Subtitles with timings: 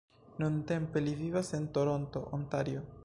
[0.43, 2.83] Nuntempe li vivas en Toronto, Ontario.